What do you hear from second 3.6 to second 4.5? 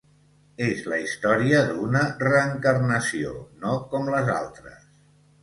no com les